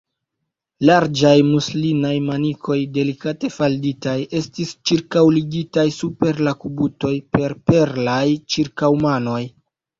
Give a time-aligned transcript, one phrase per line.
[0.89, 8.21] Larĝaj muslinaj manikoj, delikate falditaj, estis ĉirkaŭligitaj super la kubutoj per perlaj
[8.57, 9.41] ĉirkaŭmanoj.